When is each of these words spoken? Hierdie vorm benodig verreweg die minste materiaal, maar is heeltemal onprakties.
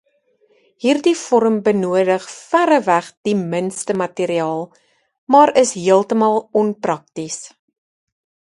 Hierdie 0.85 1.11
vorm 1.23 1.59
benodig 1.67 2.25
verreweg 2.37 3.11
die 3.29 3.35
minste 3.43 3.97
materiaal, 4.03 4.65
maar 5.37 5.55
is 5.65 5.75
heeltemal 5.83 6.43
onprakties. 6.65 7.41